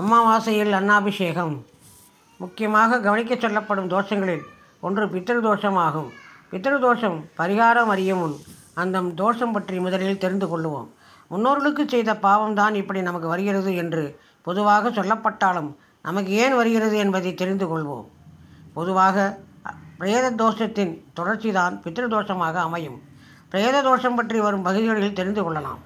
[0.00, 1.52] அமாவாசையில் அன்னாபிஷேகம்.
[2.40, 4.42] முக்கியமாக கவனிக்கச் சொல்லப்படும் தோஷங்களில்
[4.86, 6.08] ஒன்று பித்திரு தோஷமாகும்.
[6.50, 8.34] பித்திரு தோஷம் பரிகாரம் அறியும் முன்
[8.82, 10.88] அந்த தோஷம் பற்றி முதலில் தெரிந்து கொள்ளுவோம்.
[11.30, 14.04] முன்னோர்களுக்கு செய்த பாவம்தான் இப்படி நமக்கு வருகிறது என்று
[14.42, 15.70] பொதுவாக சொல்லப்பட்டாலும்
[16.02, 18.06] நமக்கு ஏன் வருகிறது என்பதை தெரிந்து கொள்வோம்.
[18.78, 19.26] பொதுவாக
[19.98, 22.98] பிரேத தோஷத்தின் தொடர்ச்சிதான் பித்திரு தோஷமாக அமையும்.
[23.52, 25.80] பிரேத தோஷம் பற்றி வரும் பகுதிகளில் தெரிந்து கொள்ளலாம்.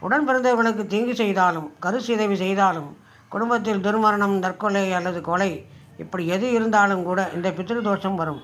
[0.00, 2.92] உடன் பிறந்தவர்களுக்கு தீங்கு செய்தாலும் கரு சிதைவு செய்தாலும்
[3.36, 5.50] குடும்பத்தில் துர்மரணம் தற்கொலை அல்லது கொலை
[6.02, 8.40] இப்படி எது இருந்தாலும் கூட இந்த பித்திரு தோஷம் வரும்.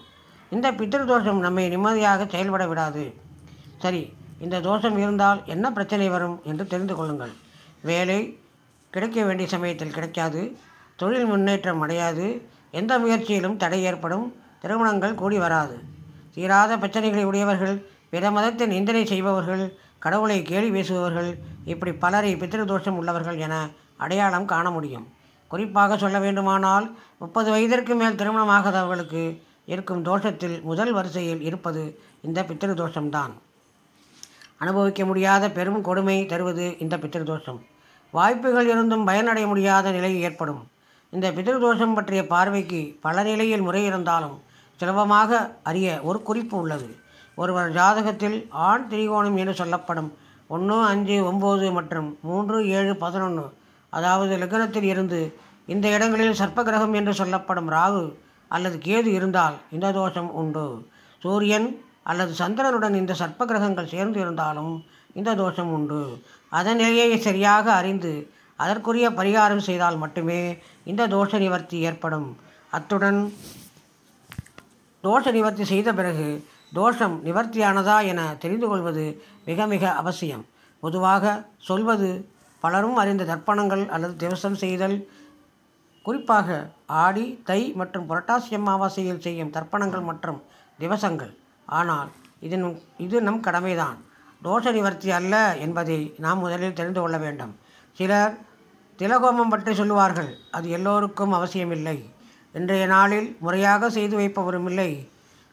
[0.50, 3.04] இந்த பித்திரு தோஷம் நம்மை நிம்மதியாக செயல்பட விடாது.
[3.78, 4.02] சரி
[4.40, 7.32] இந்த தோஷம் இருந்தால் என்ன பிரச்சனை வரும் என்று தெரிந்து கொள்ளுங்கள்.
[7.90, 8.18] வேலை
[8.90, 10.40] கிடைக்க வேண்டிய சமயத்தில் கிடைக்காது.
[10.96, 12.26] தொழில் முன்னேற்றம் அடையாது.
[12.70, 14.26] எந்த முயற்சியிலும் தடை ஏற்படும்.
[14.62, 15.76] திருமணங்கள் கூடி வராது.
[16.34, 17.76] தீராத பிரச்சனைகளை உடையவர்கள்
[18.10, 19.64] பிற மதத்தை நிந்தனை செய்பவர்கள்
[20.04, 21.30] கடவுளை கேலி பேசுபவர்கள்
[21.64, 23.56] இப்படி பலரை பித்திரு தோஷம் உள்ளவர்கள் என
[24.04, 25.06] அடையாளம் காண முடியும்.
[25.50, 26.86] குறிப்பாக சொல்ல வேண்டுமானால்
[27.22, 29.22] முப்பது வயதிற்கு மேல் திருமணமாகாதவர்களுக்கு
[29.72, 31.82] இருக்கும் தோஷத்தில் முதல் வரிசையில் இருப்பது
[32.26, 33.32] இந்த பித்திரு தோஷம்தான்
[34.62, 37.60] அனுபவிக்க முடியாத பெரும் கொடுமை தருவது இந்த பித்திருதோஷம்
[38.14, 40.62] வாய்ப்புகள் இருந்தும் பயனடைய முடியாத நிலை ஏற்படும்.
[41.12, 44.36] இந்த பித்திருதோஷம் பற்றிய பார்வைக்கு பல நிலையில் முறை இருந்தாலும்
[44.80, 46.88] சுலபமாக அறிய ஒரு குறிப்பு உள்ளது.
[47.38, 50.10] ஒருவர் ஜாதகத்தில் ஆண் திரிகோணம் என்று சொல்லப்படும்
[50.54, 53.44] ஒன்று அஞ்சு ஒம்பது மற்றும் மூன்று ஏழு பதினொன்று
[53.96, 55.20] அதாவது லக்னத்தில் இருந்து
[55.72, 58.04] இந்த இடங்களில் சர்ப்ப கிரகம் என்று சொல்லப்படும் ராகு
[58.50, 60.66] அல்லது கேது இருந்தால் இந்த தோஷம் உண்டு.
[61.22, 61.68] சூரியன்
[62.10, 64.72] அல்லது சந்திரனுடன் இந்த சர்ப்ப கிரகங்கள் சேர்ந்து இருந்தாலும்
[65.18, 66.00] இந்த தோஷம் உண்டு.
[66.58, 68.12] அதன் நிலையை சரியாக அறிந்து
[68.62, 70.40] அதற்குரிய பரிகாரம் செய்தால் மட்டுமே
[70.90, 72.28] இந்த தோஷ நிவர்த்தி ஏற்படும்.
[72.76, 73.20] அத்துடன்
[75.04, 76.28] தோஷ நிவர்த்தி செய்த பிறகு
[76.78, 79.06] தோஷம் நிவர்த்தியானதா என தெரிந்து கொள்வது
[79.48, 80.44] மிக மிக அவசியம்.
[80.82, 81.32] பொதுவாக
[81.68, 82.10] சொல்வது
[82.62, 84.96] பலரும் அறிந்த தர்ப்பணங்கள் அல்லது திவசம் செய்தல்.
[86.06, 86.48] குறிப்பாக
[87.04, 90.40] ஆடி தை மற்றும் புரட்டாசி அமாவாசையில் செய்யும் தர்ப்பணங்கள் மற்றும்
[90.82, 91.32] திவசங்கள்.
[91.78, 92.08] ஆனால்
[92.46, 93.98] இது நம் இது நம் கடமைதான்.
[94.46, 97.52] தோஷ நிவர்த்தி அல்ல என்பதை நாம் முதலில் தெரிந்து கொள்ள வேண்டும்.
[97.98, 98.34] சிலர்
[98.98, 101.96] திலகோமம் பற்றி சொல்லுவார்கள் அது எல்லோருக்கும் அவசியமில்லை.
[102.58, 104.90] இன்றைய நாளில் முறையாக செய்து வைப்பவரும் இல்லை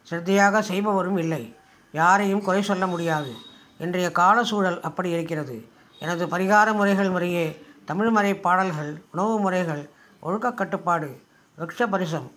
[0.08, 1.42] சிரத்தையாக செய்பவரும் இல்லை.
[2.00, 3.32] யாரையும் குறை சொல்ல முடியாது.
[3.84, 5.56] இன்றைய கால சூழல் அப்படி இருக்கிறது.
[6.02, 7.46] எனது பரிகார முறைகள் முறையே
[7.84, 9.82] தமிழ் மறை பாடல்கள் உணவு முறைகள்
[10.20, 11.08] ஒழுக்க கட்டுப்பாடு
[11.58, 12.28] விரக்ஷ பரிசம்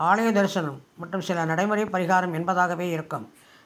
[0.00, 3.24] ஆலய தரிசனம் மற்றும் சில நடைமுறை பரிகாரம் என்பதாகவே இருக்கும்.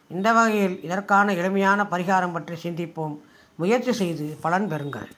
[0.08, 3.16] இந்த வகையில் இதற்கான எளிமையான பரிகாரம் பற்றி சிந்திப்போம்.
[3.58, 5.10] முயற்சி செய்து பலன் பெறுங்கள்.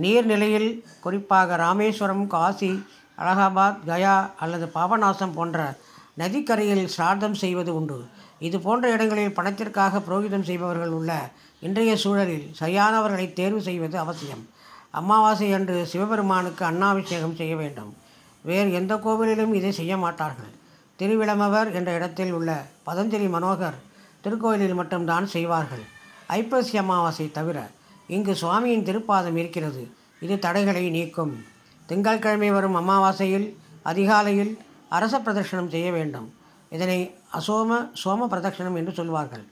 [0.00, 0.68] நீர்நிலையில்
[1.00, 2.84] குறிப்பாக ராமேஸ்வரம் காசி
[3.18, 5.74] அலகாபாத் கயா அல்லது பாபநாசம் போன்ற
[6.14, 7.98] நதிக்கரையில் சிரார்த்தம் செய்வது உண்டு.
[8.40, 11.30] இது போன்ற இடங்களில் பணத்திற்காக புரோகிதம் செய்பவர்கள் உள்ள
[11.60, 14.48] இன்றைய சூழலில் சரியானவர்களை தேர்வு செய்வது அவசியம்.
[14.90, 17.96] அமாவாசை அன்று சிவபெருமானுக்கு அன்னாபிஷேகம் செய்ய வேண்டும்.
[18.42, 20.52] வேறு எந்த கோவிலிலும் இதை செய்ய மாட்டார்கள்.
[20.98, 23.78] திருவிளமவர் என்ற இடத்தில் உள்ள பதஞ்சலி மனோகர்
[24.24, 25.84] திருக்கோயிலில் மட்டும்தான் செய்வார்கள்.
[26.26, 27.70] ஐப்பசி அமாவாசை தவிர
[28.06, 29.82] இங்கு சுவாமியின் திருப்பாதம் இருக்கிறது.
[30.20, 31.44] இது தடைகளை நீக்கும்.
[31.86, 34.58] திங்கட்கிழமை வரும் அமாவாசையில் அதிகாலையில்
[34.88, 36.28] அரச பிரதர்ஷனம் செய்ய வேண்டும்.
[36.76, 36.98] இதனை
[37.38, 39.44] அசோம சோம பிரதட்சணம் என்று சொல்வார்கள்.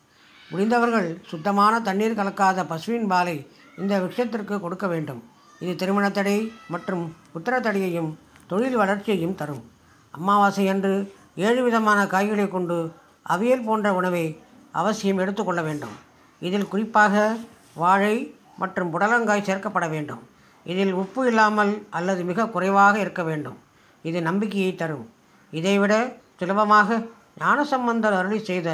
[0.51, 3.37] முடிந்தவர்கள் சுத்தமான தண்ணீர் கலக்காத பசுவின் பாலை
[3.81, 5.21] இந்த விஷயத்திற்கு கொடுக்க வேண்டும்.
[5.61, 6.37] இது திருமணத்தடை
[6.75, 7.05] மற்றும்
[7.39, 8.11] உத்தரத்தடையையும்
[8.47, 9.63] தொழில் வளர்ச்சியையும் தரும்.
[10.11, 10.93] அமாவாசை அன்று
[11.47, 12.77] ஏழு விதமான காய்களை கொண்டு
[13.35, 14.25] அவியல் போன்ற உணவை
[14.81, 15.95] அவசியம் எடுத்துக்கொள்ள வேண்டும்.
[16.41, 17.37] இதில் குறிப்பாக
[17.83, 18.15] வாழை
[18.63, 20.23] மற்றும் புடலங்காய் சேர்க்கப்பட வேண்டும்.
[20.73, 23.59] இதில் உப்பு இல்லாமல் அல்லது மிக குறைவாக இருக்க வேண்டும்.
[24.03, 25.07] இது நம்பிக்கையை தரும்.
[25.51, 25.95] இதைவிட
[26.41, 26.99] சுலபமாக
[27.43, 28.69] ஞானசம்பந்தர் அருளி செய்த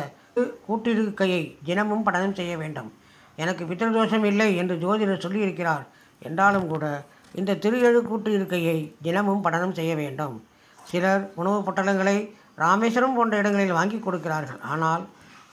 [0.67, 2.91] கூட்டிருக்கையை தினமும் படனம் செய்ய வேண்டும்.
[3.43, 5.85] எனக்கு பித்திருதோஷம் இல்லை என்று ஜோதிடர் சொல்லியிருக்கிறார்.
[6.23, 6.85] என்றாலும் கூட
[7.41, 10.35] இந்த திரு எழு கூட்டு இருக்கையை தினமும் படனம் செய்ய வேண்டும்.
[10.79, 12.17] சிலர் உணவுப் பொட்டலங்களை
[12.63, 14.61] ராமேஸ்வரம் போன்ற இடங்களில் வாங்கி கொடுக்கிறார்கள்.
[14.73, 15.05] ஆனால்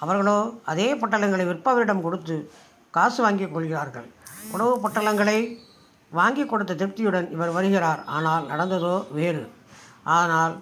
[0.04, 0.38] அவர்களோ
[0.72, 2.36] அதே பொட்டலங்களை விற்பவரிடம் கொடுத்து
[2.94, 4.08] காசு வாங்கிக் கொள்கிறார்கள்.
[4.56, 5.38] உணவுப் பொட்டலங்களை
[6.12, 8.02] வாங்கி கொடுத்த திருப்தியுடன் இவர் வருகிறார்.
[8.16, 9.44] ஆனால் நடந்ததோ வேறு.
[10.18, 10.54] ஆனால்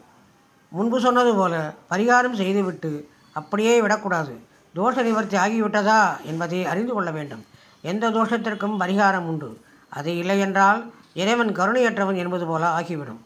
[0.71, 2.91] முன்பு சொன்னது போல பரிகாரம் செய்துவிட்டு
[3.33, 4.33] அப்படியே விடக்கூடாது.
[4.75, 7.43] தோஷ நிவர்த்தி ஆகிவிட்டதா என்பதை அறிந்து கொள்ள வேண்டும்.
[7.81, 9.49] எந்த தோஷத்திற்கும் பரிகாரம் உண்டு.
[9.89, 10.79] அது இல்லை என்றால்
[11.13, 13.21] இறைவன் கருணையற்றவன் என்பது போல ஆகிவிடும்.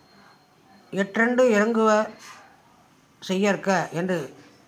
[0.92, 1.90] எற்றெண்டு இறங்குவ
[3.22, 4.18] செய்யற்க என்று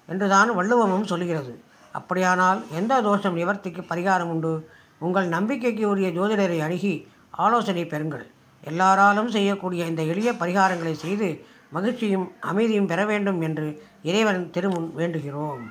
[0.08, 1.54] என்றுதான் வள்ளுவமும் சொல்கிறது
[1.92, 4.54] அப்படியானால் எந்த தோஷம் நிவர்த்திக்கு பரிகாரம் உண்டு?
[5.00, 6.96] உங்கள் நம்பிக்கைக்கு உரிய ஜோதிடரை அணுகி
[7.32, 8.26] ஆலோசனை பெறுங்கள்.
[8.64, 11.30] எல்லாராலும் செய்யக்கூடிய இந்த எளிய பரிகாரங்களை செய்து
[11.72, 15.64] மகிழ்ச்சியும் அமைதியும் பெற வேண்டும் என்று இறைவன் திருமுன் வேண்டுகிறோம்.